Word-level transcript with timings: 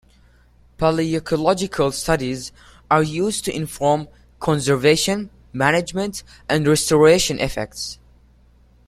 Paleoecological 0.79 1.93
studies 1.93 2.51
are 2.89 3.03
used 3.03 3.45
to 3.45 3.55
inform 3.55 4.07
conservation, 4.39 5.29
management 5.53 6.23
and 6.49 6.67
restoration 6.67 7.39
efforts. 7.39 7.99